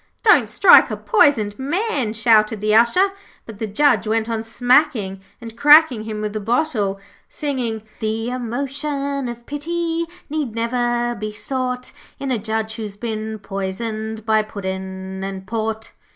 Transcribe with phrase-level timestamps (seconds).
[0.23, 3.09] 'Don't strike a poisoned man,' shouted the Usher;
[3.45, 9.27] but the Judge went on smacking and cracking him with the bottle, singing 'The emotion
[9.29, 15.45] of pity Need never be sought In a Judge who's been poisoned By Puddin' and
[15.45, 15.91] Port.'